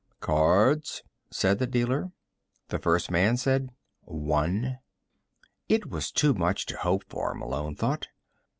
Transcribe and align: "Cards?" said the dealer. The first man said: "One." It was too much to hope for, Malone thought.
"Cards?" 0.19 1.03
said 1.29 1.59
the 1.59 1.67
dealer. 1.67 2.11
The 2.69 2.79
first 2.79 3.11
man 3.11 3.37
said: 3.37 3.69
"One." 4.01 4.79
It 5.69 5.91
was 5.91 6.11
too 6.11 6.33
much 6.33 6.65
to 6.65 6.77
hope 6.77 7.03
for, 7.07 7.35
Malone 7.35 7.75
thought. 7.75 8.07